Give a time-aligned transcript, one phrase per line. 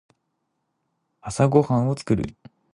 [1.21, 2.35] 朝ごはんを作る。